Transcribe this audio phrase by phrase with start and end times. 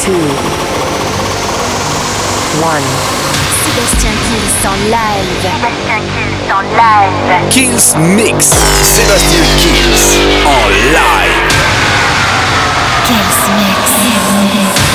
[0.00, 0.12] two,
[2.64, 2.82] one.
[3.60, 5.28] Sébastien Kills en live.
[5.42, 7.50] Sébastien Kills en live.
[7.50, 8.48] Kills Mix.
[8.82, 11.36] Sébastien Kills en live.
[13.04, 14.89] Kills Mix.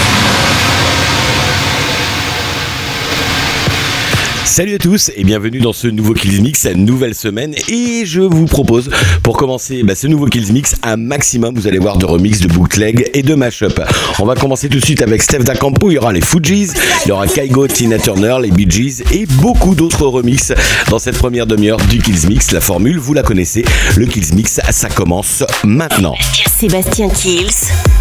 [4.56, 7.54] Salut à tous et bienvenue dans ce nouveau Kills Mix, nouvelle semaine.
[7.68, 8.90] Et je vous propose,
[9.22, 12.48] pour commencer bah, ce nouveau Kills Mix, un maximum, vous allez voir, de remix, de
[12.48, 13.81] bootleg et de mashup.
[14.18, 15.91] On va commencer tout de suite avec Steph Campo.
[15.91, 16.70] Il y aura les Fujis,
[17.04, 20.54] il y aura Kaigo, Tina Turner, les Bee Gees et beaucoup d'autres remixes
[20.90, 22.53] dans cette première demi-heure du Kills Mix.
[22.53, 23.66] La formule, vous la connaissez.
[23.98, 26.16] Le Kills Mix, ça commence maintenant.
[26.58, 27.52] Sébastien Kills,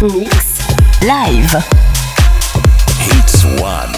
[0.01, 0.39] Mix,
[1.01, 1.94] live.
[3.13, 3.91] It's one.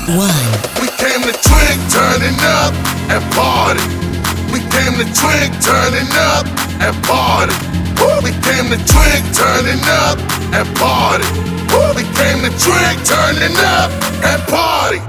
[0.81, 2.73] We came to drink, turning up
[3.11, 3.83] and party.
[4.52, 6.45] We came to drink, turning up
[6.81, 7.53] and party.
[8.23, 10.17] We came to drink, turning up
[10.53, 11.28] and party.
[11.95, 13.91] We came to drink, turning up
[14.23, 15.00] and party.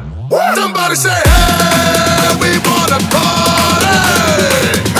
[0.54, 4.97] Somebody say, hey, we wanna party.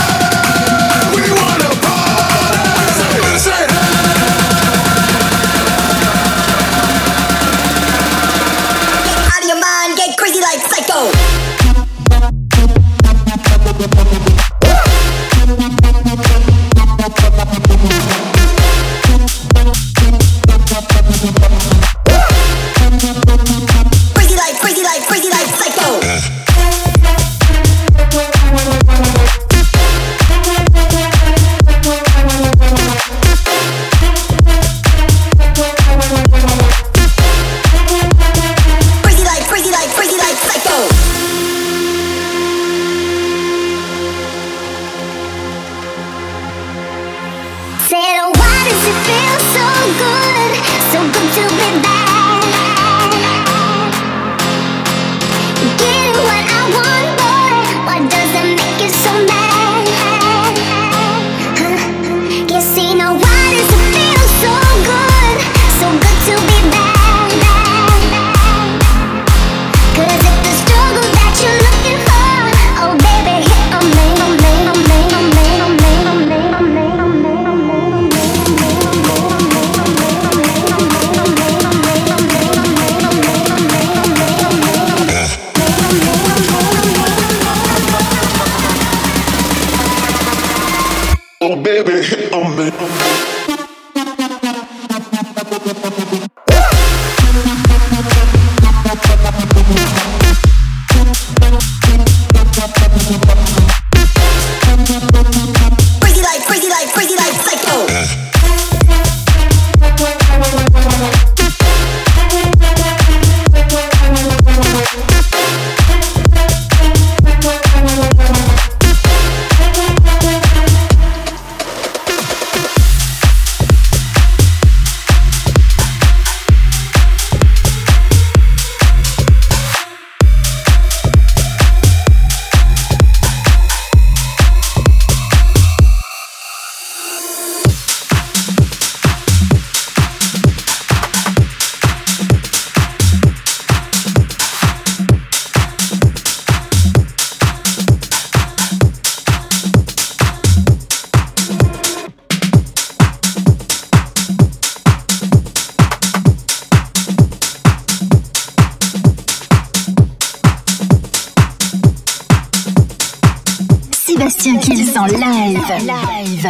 [164.39, 165.59] Sébastien Kills en live.
[165.85, 166.47] Live.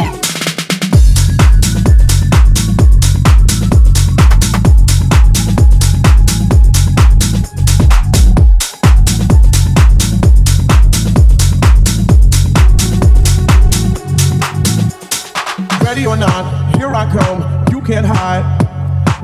[15.83, 16.45] Ready or not,
[16.77, 17.43] here I come.
[17.71, 18.43] You can't hide.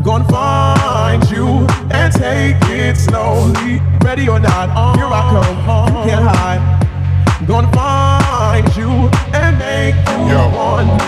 [0.04, 3.81] Gonna find you and take it slowly.
[4.04, 5.88] Ready or not, here I come.
[5.88, 7.48] You can't hide.
[7.48, 8.05] Gonna find
[8.77, 9.95] you and make
[10.27, 10.36] you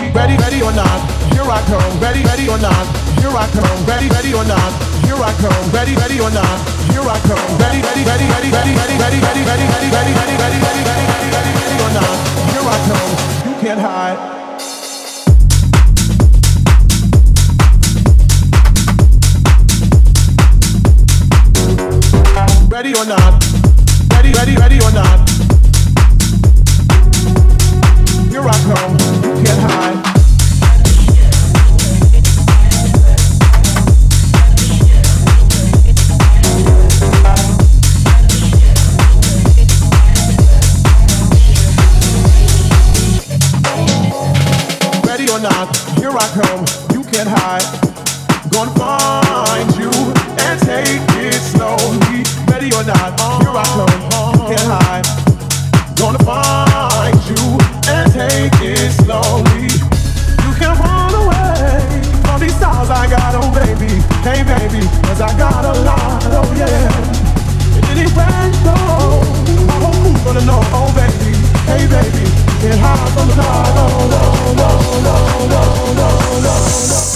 [0.00, 0.08] me.
[0.16, 1.00] Ready, ready or not,
[1.32, 2.00] here I come.
[2.00, 2.86] Ready, ready or not,
[3.20, 3.78] here I come.
[3.84, 4.72] Ready, ready or not,
[5.04, 5.64] here I come.
[5.70, 6.56] Ready, ready or not,
[6.88, 7.44] here I come.
[7.60, 11.04] Ready, ready, ready, ready, ready, ready, ready, ready, ready, ready, ready, ready, ready, ready, ready,
[11.12, 12.16] ready, ready, ready or not,
[12.48, 13.12] here I come.
[13.44, 14.18] You can't hide.
[22.70, 23.44] Ready or not?
[24.12, 25.37] Ready, ready, ready or not?
[28.38, 28.92] Here I come.
[29.36, 29.77] You can't hide.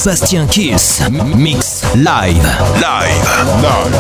[0.03, 1.01] Sébastien Kills.
[1.37, 2.35] Mix live.
[2.81, 3.23] Live.
[3.63, 3.95] Live.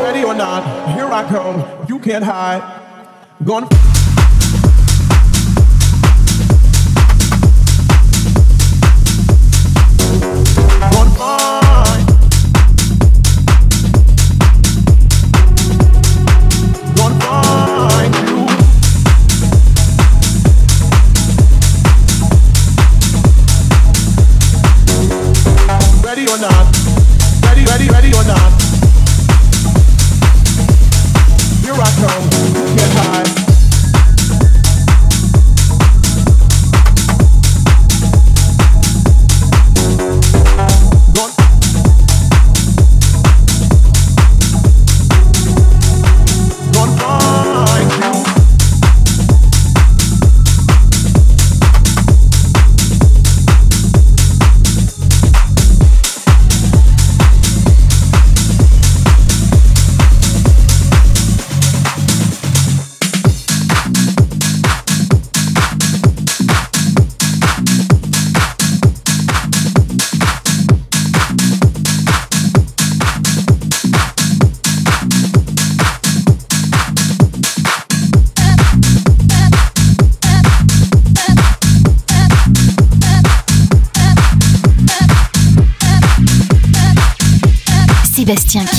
[0.00, 0.62] Ready or not,
[0.94, 1.64] here I come.
[1.88, 2.62] You can't hide.
[3.44, 3.66] Gonna.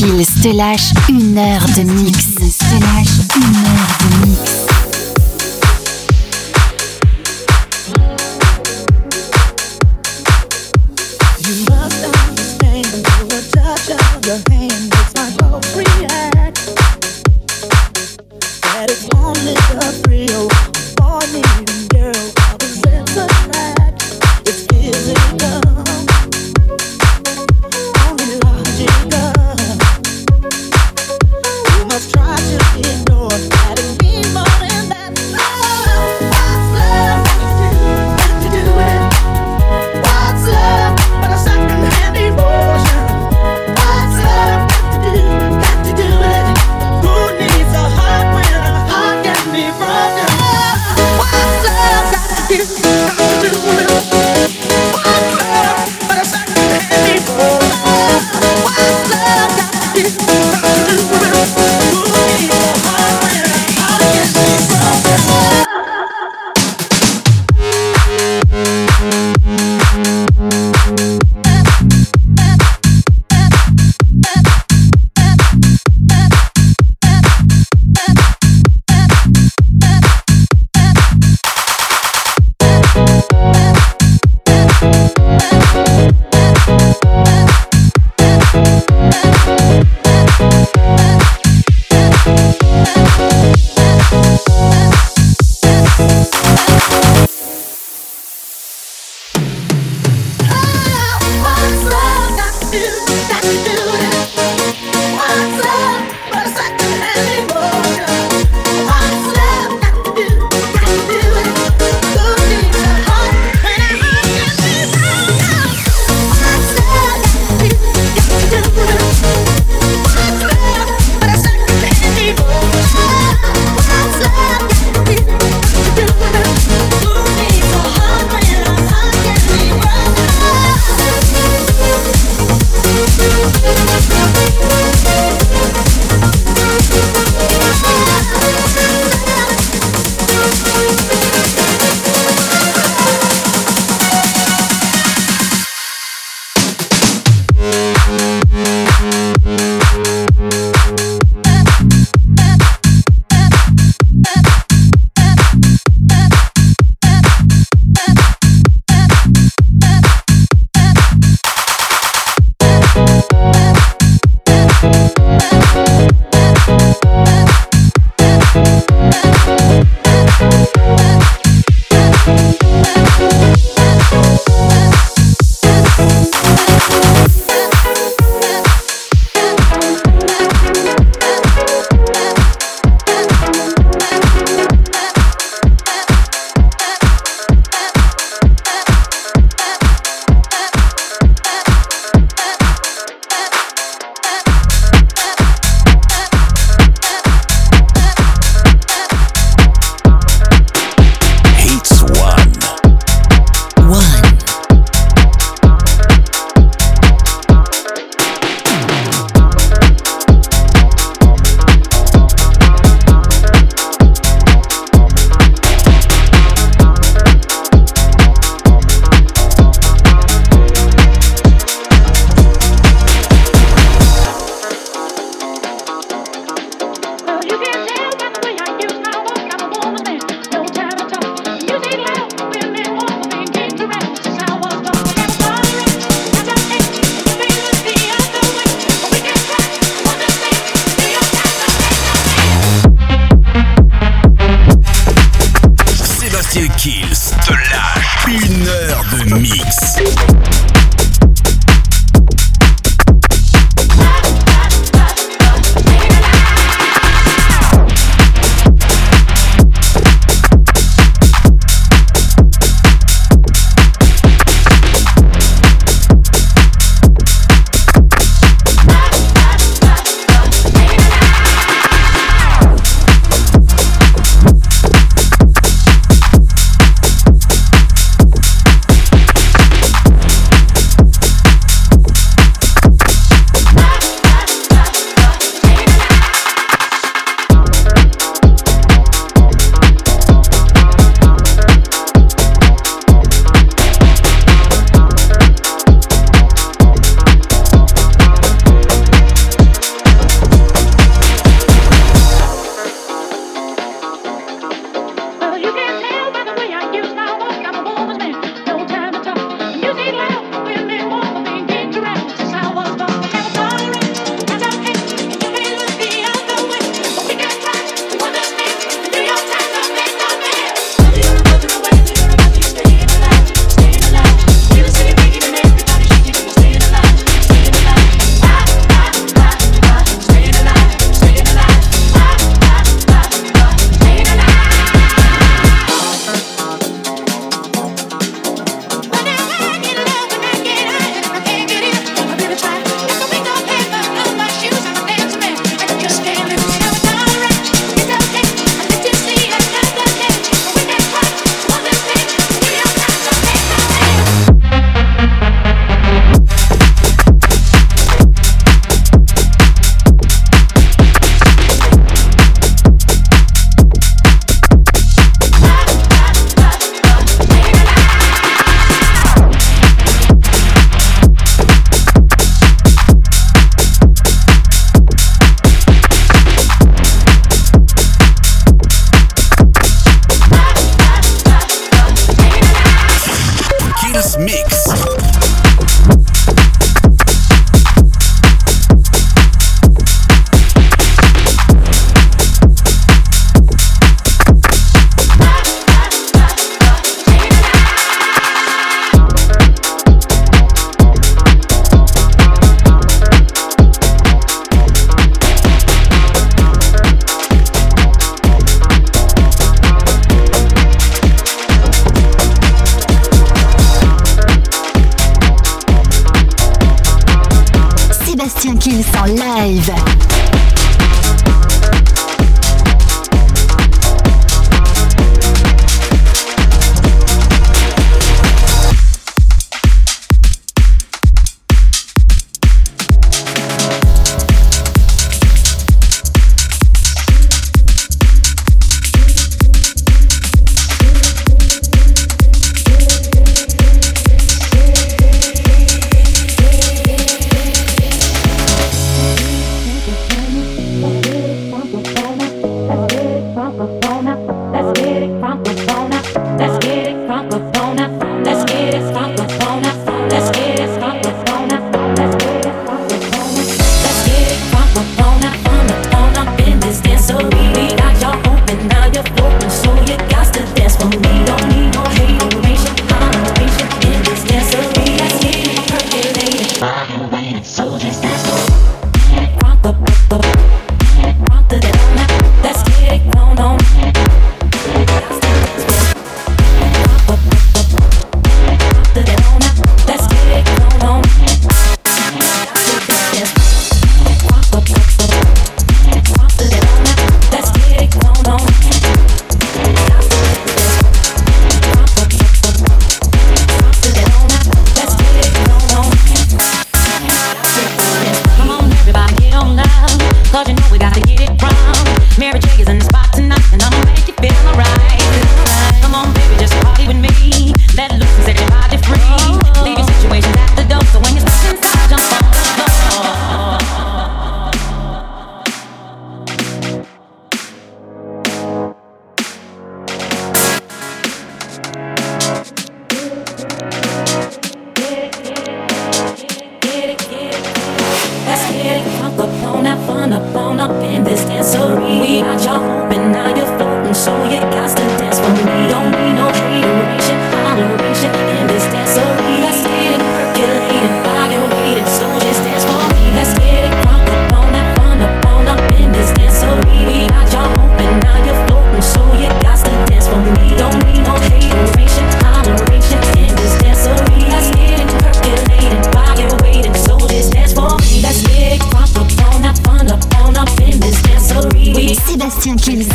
[0.06, 2.36] Gilles te lâche une heure de mix.
[2.36, 3.85] Te lâche une heure.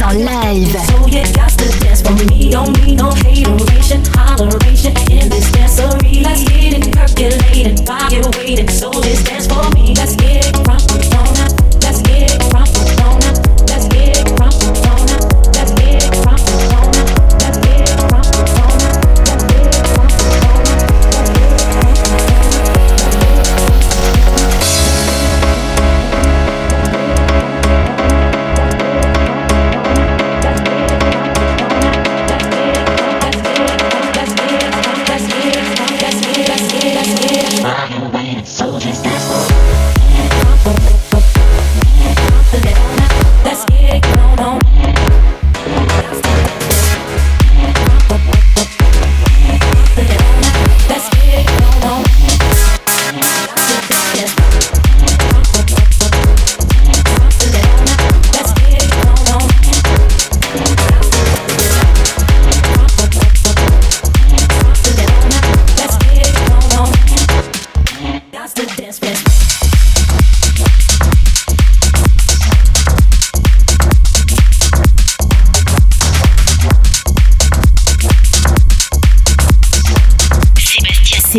[0.03, 0.50] on live.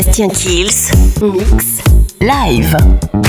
[0.00, 1.82] Sébastien Kills, mix,
[2.22, 3.19] live.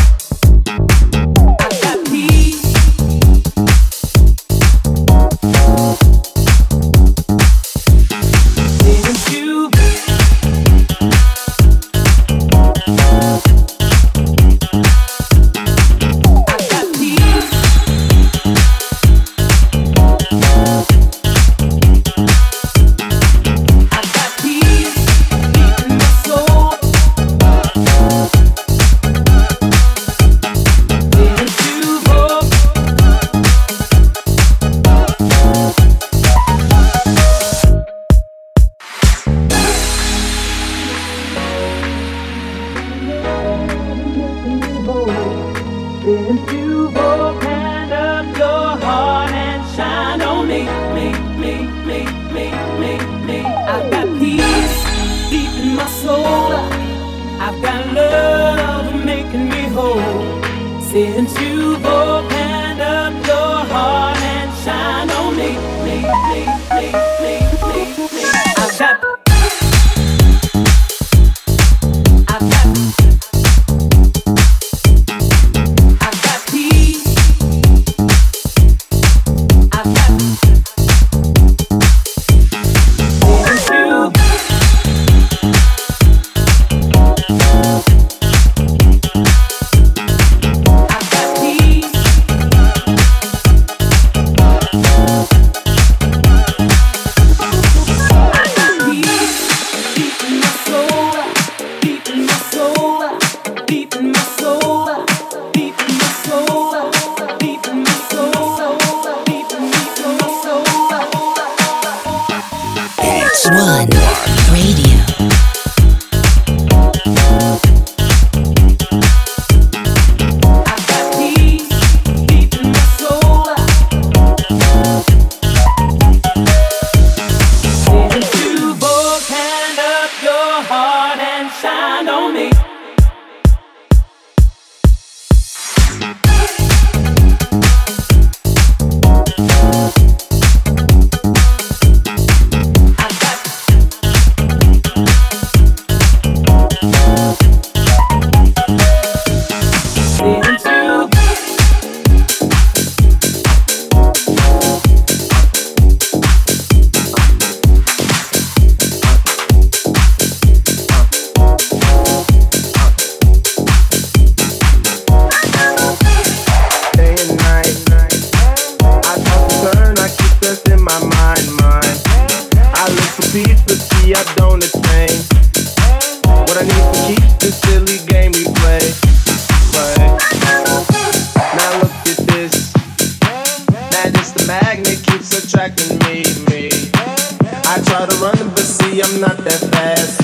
[189.21, 190.19] Not that fast.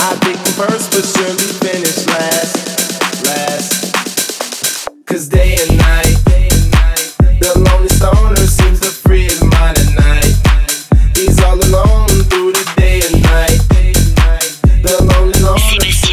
[0.00, 2.56] I think I'm first, but surely finish last,
[3.26, 5.04] last.
[5.04, 6.16] Cause day and night,
[7.44, 10.32] the lonely stoner seems to free his mind at night.
[11.14, 13.60] He's all alone through the day and night.
[14.80, 15.60] The lonely loner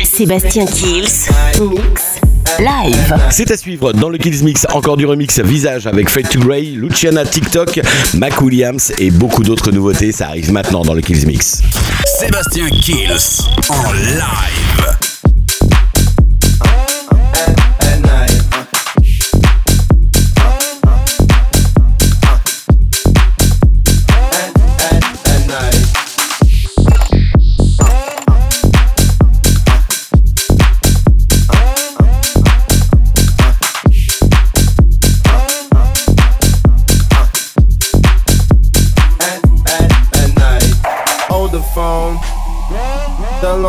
[0.03, 1.29] Sébastien Kills,
[1.61, 2.10] mix,
[2.61, 3.17] live.
[3.31, 6.61] C'est à suivre dans le Kills Mix, encore du remix visage avec Fade to Grey,
[6.61, 7.79] Luciana TikTok,
[8.13, 10.11] Mac Williams et beaucoup d'autres nouveautés.
[10.11, 11.61] Ça arrive maintenant dans le Kills Mix.
[12.05, 15.00] Sébastien Kills en live.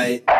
[0.00, 0.39] Night.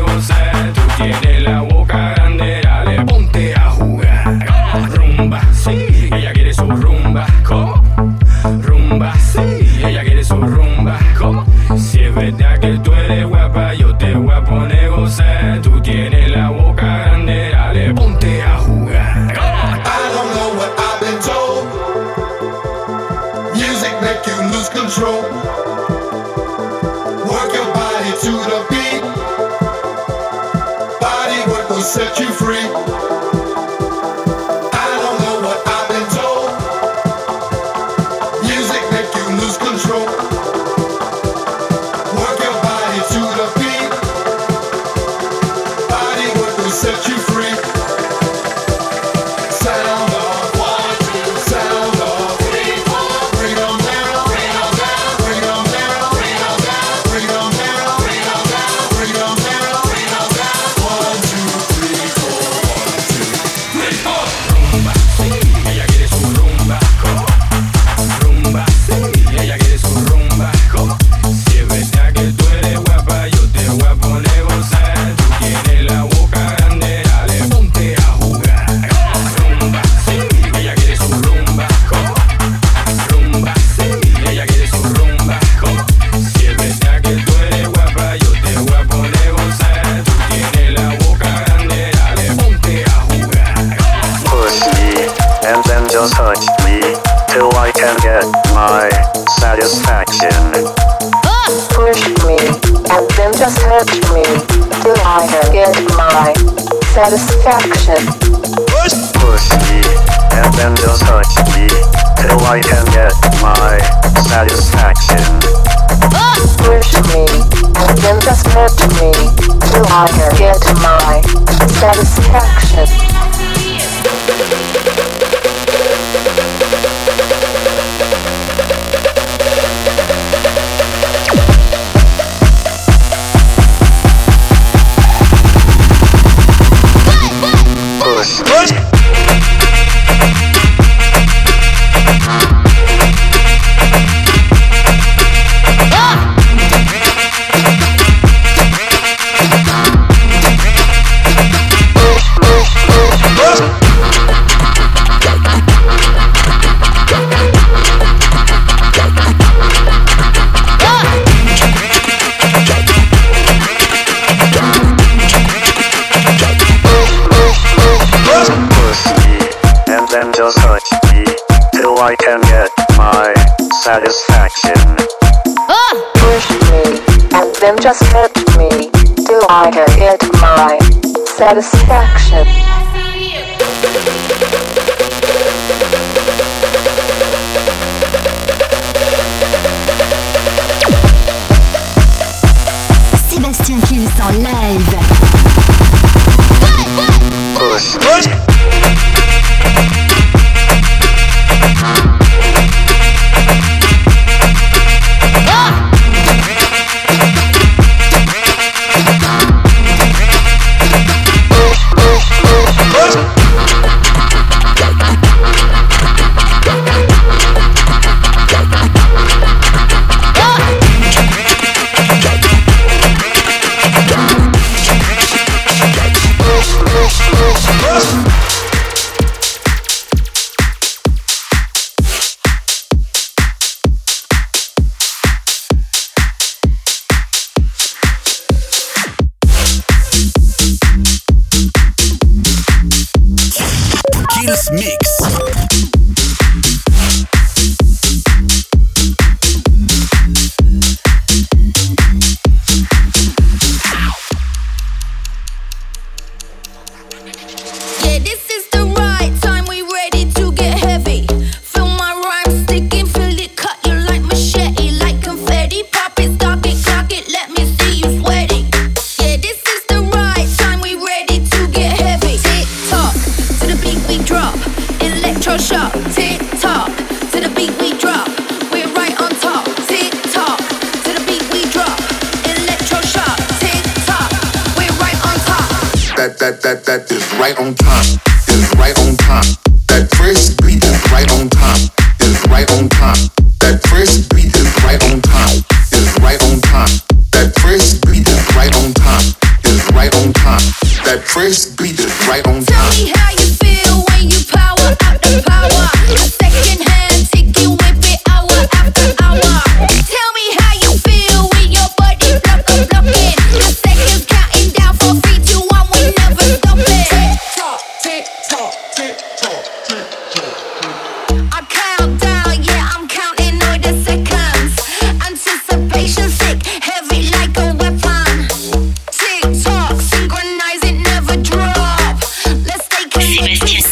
[181.61, 182.00] the sky.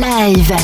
[0.00, 0.63] Live.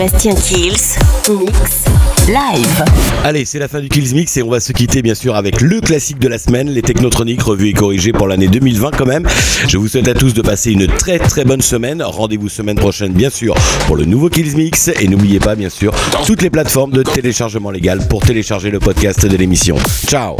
[0.00, 0.96] Sébastien Kills
[1.28, 1.84] Mix
[2.26, 2.84] Live.
[3.22, 5.60] Allez, c'est la fin du Kills Mix et on va se quitter bien sûr avec
[5.60, 9.28] le classique de la semaine, les Technotroniques revus et corrigés pour l'année 2020 quand même.
[9.68, 12.02] Je vous souhaite à tous de passer une très très bonne semaine.
[12.02, 13.54] Rendez-vous semaine prochaine bien sûr
[13.86, 15.92] pour le nouveau Kills Mix et n'oubliez pas bien sûr
[16.24, 19.76] toutes les plateformes de téléchargement légal pour télécharger le podcast de l'émission.
[20.06, 20.38] Ciao.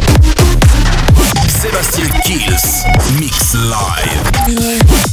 [1.47, 5.10] Sébastien Kills Mix Live.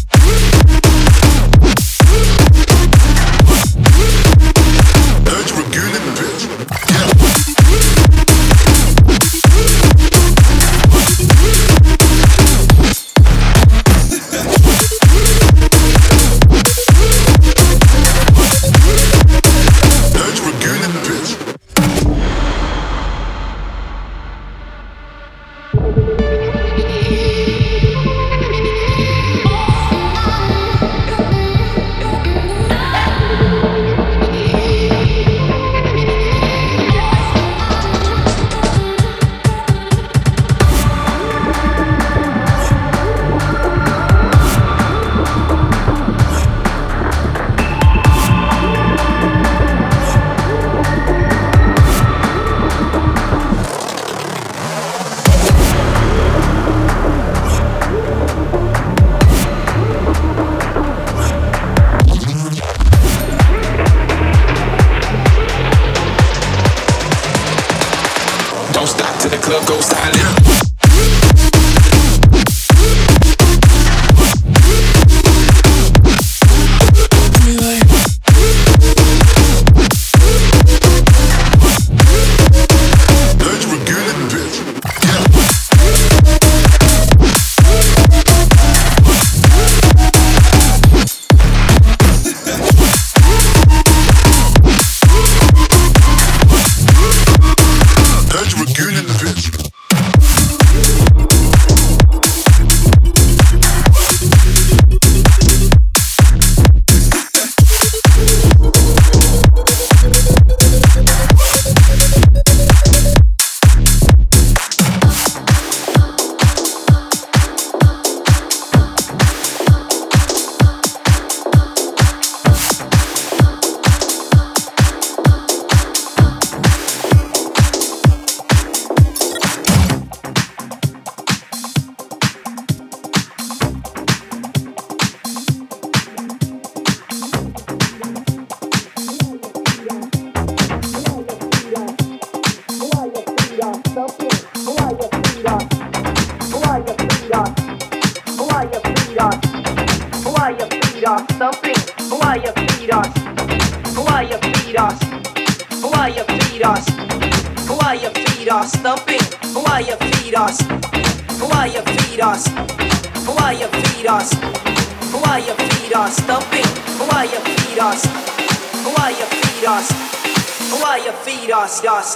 [69.68, 70.27] Ghost Island.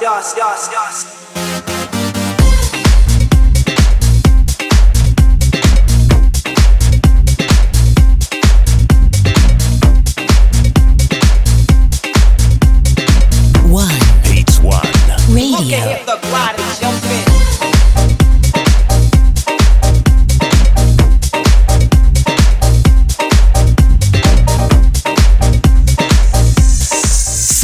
[0.01, 1.22] yes, yes, yes, yes.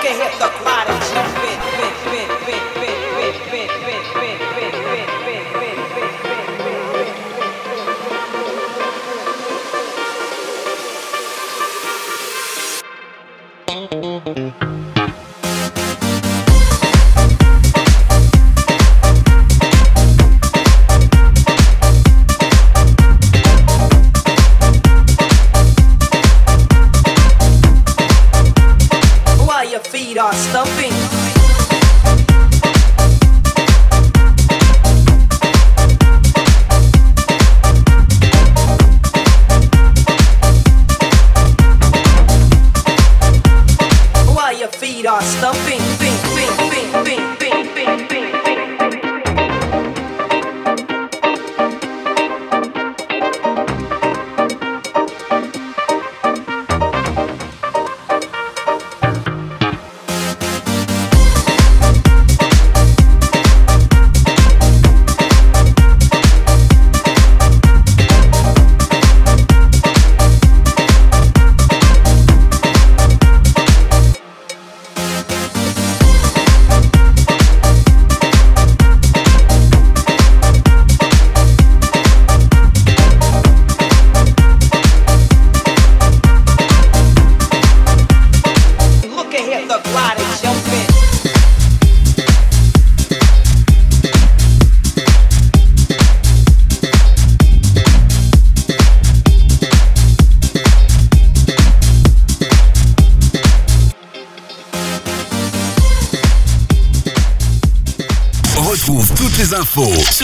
[0.00, 1.39] can hit the prodigy.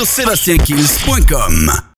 [0.07, 1.86] SébastienKills.com